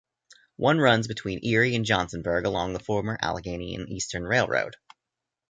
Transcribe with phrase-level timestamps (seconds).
[0.55, 4.75] One runs between Erie and Johnsonburg along the former Allegheny and Eastern Railroad.